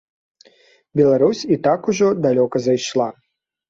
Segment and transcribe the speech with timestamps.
[1.01, 3.09] Беларусь і так ужо далёка зайшла.